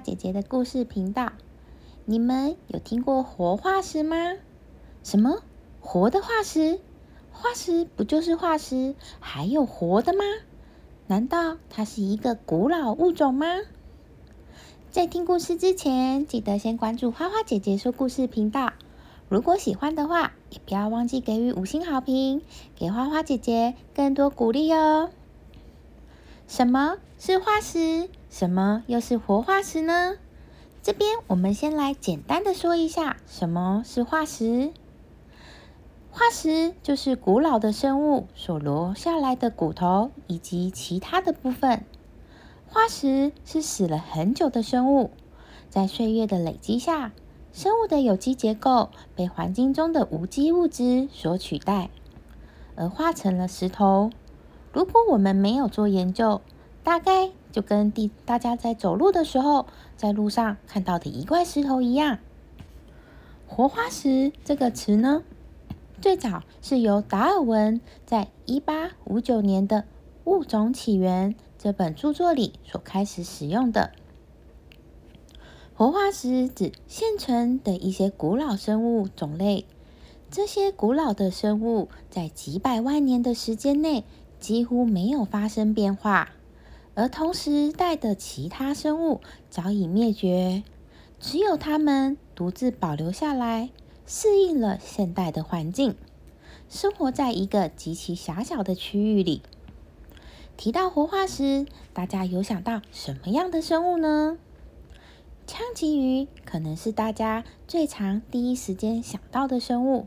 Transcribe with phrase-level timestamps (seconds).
[0.00, 1.32] 姐姐的故事频道。
[2.06, 4.16] 你们有听过活化石吗？
[5.04, 5.42] 什么
[5.80, 6.80] 活的化石？
[7.30, 8.96] 化石不就是化石？
[9.20, 10.24] 还有活的吗？
[11.06, 13.46] 难道它是一个古老物种吗？
[14.90, 18.72] 在听故事之前，记得先关注花花姐姐说故事频道。
[19.28, 22.42] 如果喜欢的话，也不要忘记给予五星好评，
[22.74, 25.10] 给花花姐姐更多鼓励哦。
[26.48, 28.08] 什么是化石？
[28.30, 30.14] 什么又是活化石呢？
[30.82, 34.72] 这边我们先来简单的说一下什么是化石。
[36.12, 41.84] 化石就是古老的生物所留下来的骨头以及其他的部分。
[42.68, 45.10] 化石是死了很久的生物，
[45.68, 47.10] 在岁月的累积下。
[47.52, 51.90] 生物的有机结构被环境中的无机物质所取代，
[52.76, 54.10] 而化成了石头。
[54.72, 56.40] 如果我们没有做研究，
[56.82, 62.18] 大概就跟地大家在走路的时候，在路上看到的一块石头一样。
[63.46, 65.22] 活化石这个词呢，
[66.00, 69.82] 最早是由达尔文在一八五九年的
[70.24, 73.90] 《物种起源》这本著作里所开始使用的。
[75.74, 79.64] 活化石指现存的一些古老生物种类，
[80.30, 84.04] 这些古老的生物在几百万年的时间内
[84.38, 86.30] 几乎没有发生变化，
[86.94, 90.62] 而同时代的其他生物早已灭绝，
[91.18, 93.70] 只有它们独自保留下来，
[94.06, 95.94] 适应了现代的环境，
[96.68, 99.42] 生活在一个极其狭小的区域里。
[100.56, 104.36] 提到活化石，大家有想到什么样的生物呢？
[105.46, 110.06] 枪鳍鱼可能是大家最常第一时间想到的生物，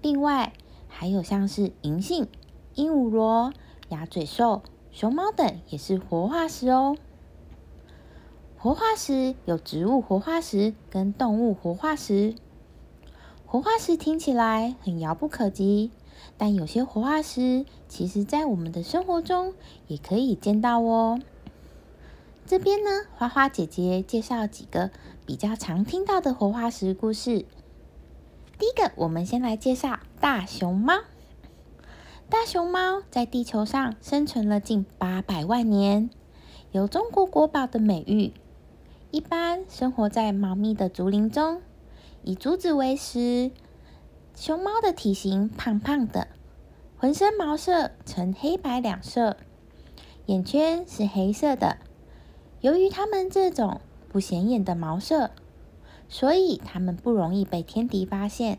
[0.00, 0.52] 另外
[0.88, 2.26] 还有像是银杏、
[2.74, 3.52] 鹦鹉螺、
[3.90, 4.62] 鸭嘴兽、
[4.98, 6.96] 熊猫等也是活化石哦。
[8.56, 12.34] 活化石有植物活化石跟动物活化石。
[13.46, 15.92] 活化石听起来很遥不可及，
[16.36, 19.54] 但有些活化石其实在我们的生活中
[19.86, 21.20] 也可以见到哦。
[22.44, 24.90] 这边呢，花花姐姐介绍几个
[25.24, 27.46] 比较常听到的活化石故事。
[28.58, 30.94] 第一个，我们先来介绍大熊猫。
[32.30, 36.10] 大熊猫在地球上生存了近八百万年，
[36.72, 38.34] 有“中国国宝”的美誉。
[39.10, 41.62] 一般生活在茂密的竹林中，
[42.22, 43.50] 以竹子为食。
[44.34, 46.28] 熊猫的体型胖胖的，
[46.98, 49.38] 浑身毛色呈黑白两色，
[50.26, 51.78] 眼圈是黑色的。
[52.60, 53.80] 由于它们这种
[54.10, 55.30] 不显眼的毛色，
[56.10, 58.58] 所以它们不容易被天敌发现。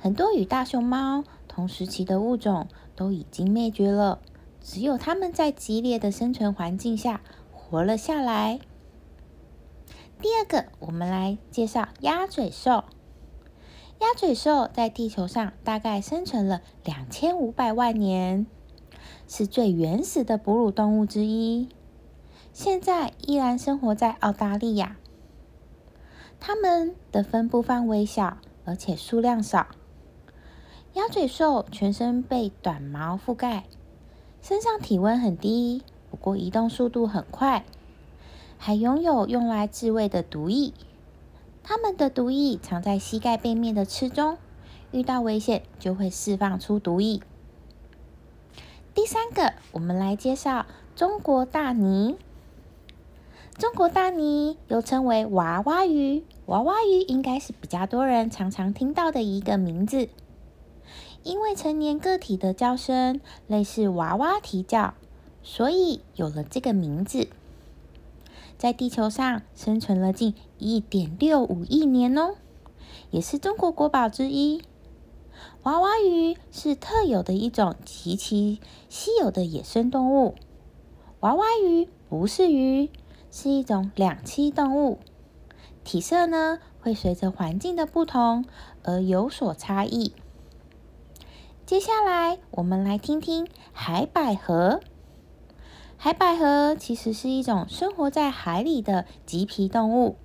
[0.00, 1.24] 很多与大熊猫
[1.58, 4.20] 同时期的物种都已经灭绝了，
[4.60, 7.20] 只有它们在激烈的生存环境下
[7.50, 8.60] 活了下来。
[10.22, 12.84] 第二个，我们来介绍鸭嘴兽。
[13.98, 18.46] 鸭嘴兽在地球上大概生存了两千五百万年，
[19.26, 21.68] 是最原始的哺乳动物之一。
[22.52, 24.96] 现在依然生活在澳大利亚。
[26.38, 29.66] 它们的分布范围小，而且数量少。
[30.98, 33.66] 鸭嘴兽全身被短毛覆盖，
[34.42, 37.64] 身上体温很低，不过移动速度很快，
[38.58, 40.72] 还拥有用来自卫的毒液。
[41.62, 44.38] 它们的毒液藏在膝盖背面的刺中，
[44.90, 47.20] 遇到危险就会释放出毒液。
[48.92, 50.66] 第三个，我们来介绍
[50.96, 52.16] 中国大鲵。
[53.56, 60.08] 中国大鲵又称为娃娃鱼，娃娃鱼应该是比较多人常常听到的一个名字。
[61.28, 64.94] 因为成年个体的叫声类似娃娃啼叫，
[65.42, 67.28] 所以有了这个名字。
[68.56, 72.36] 在地球上生存了近一点六五亿年哦，
[73.10, 74.62] 也是中国国宝之一。
[75.64, 78.58] 娃娃鱼是特有的一种极其
[78.88, 80.34] 稀有的野生动物。
[81.20, 82.88] 娃娃鱼不是鱼。
[83.30, 84.98] 是一种两栖动物，
[85.84, 88.46] 体色呢会随着环境的不同
[88.82, 90.14] 而有所差异。
[91.68, 94.80] 接下来，我们来听听海百合。
[95.98, 100.16] 海百合其实是一种生活在海里的棘皮动物，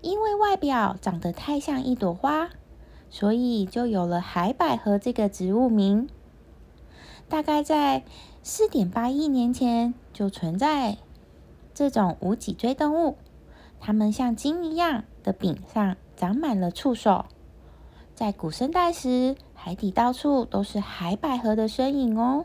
[0.00, 2.50] 因为外表长得太像一朵花，
[3.10, 6.08] 所以就有了海百合这个植物名。
[7.28, 8.04] 大概在
[8.44, 10.98] 四点八亿年前就存在。
[11.74, 13.16] 这种无脊椎动物，
[13.80, 17.24] 它们像鲸一样的柄上长满了触手。
[18.14, 19.34] 在古生代时，
[19.64, 22.44] 海底到处都是海百合的身影哦。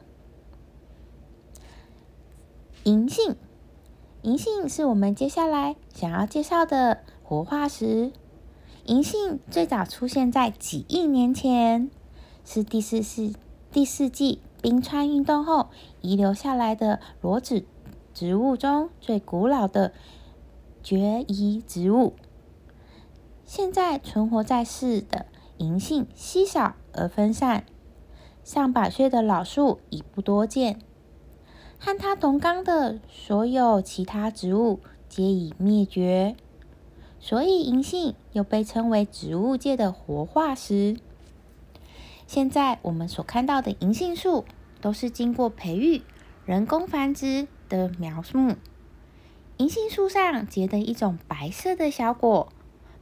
[2.86, 3.36] 银杏，
[4.21, 8.13] 银杏是我们接下来想要介绍的活化石。
[8.86, 11.92] 银杏最早出现在几亿年前，
[12.45, 13.33] 是第四世
[13.69, 15.68] 第四纪冰川运动后
[16.00, 17.66] 遗留下来的裸子
[18.13, 19.92] 植物中最古老的
[20.81, 22.13] 绝遗植物。
[23.44, 25.25] 现在存活在世的
[25.59, 27.65] 银杏稀少而分散，
[28.44, 30.79] 上百岁的老树已不多见。
[31.77, 36.35] 和它同纲的所有其他植物皆已灭绝。
[37.19, 40.97] 所以银杏又被称为植物界的活化石。
[42.25, 44.45] 现在我们所看到的银杏树，
[44.79, 46.01] 都是经过培育、
[46.45, 48.56] 人工繁殖的苗木。
[49.57, 52.53] 银杏树上结的一种白色的小果，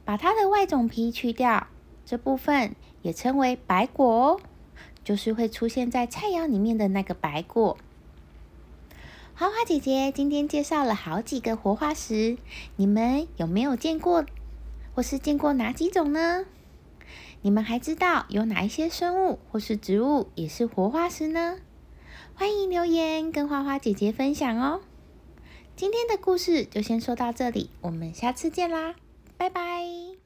[0.04, 1.68] 把它的外种皮去掉，
[2.08, 4.40] 这部分也称为白果哦，
[5.04, 7.76] 就是会出现在菜肴里面的那个白果。
[9.34, 12.38] 花花姐姐今天介绍了好几个活化石，
[12.76, 14.24] 你们有没有见过，
[14.94, 16.46] 或是见过哪几种呢？
[17.42, 21.58] 你们还知道有哪一些生物或是植物也是活化石呢？
[22.34, 24.80] 欢迎留言跟花花姐姐分享哦。
[25.76, 28.94] 今天的故事就先说到这里，我们下次见啦，
[29.36, 30.17] 拜拜。